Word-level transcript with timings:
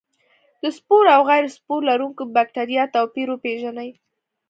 د 0.61 0.63
سپور 0.77 1.05
او 1.15 1.21
غیر 1.29 1.45
سپور 1.57 1.81
لرونکو 1.89 2.23
بکټریا 2.35 2.83
توپیر 2.95 3.27
وپیژني. 3.31 3.89